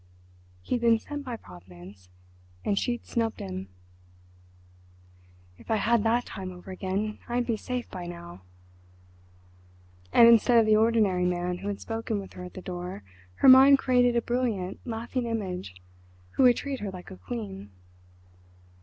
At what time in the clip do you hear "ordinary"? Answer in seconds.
10.75-11.25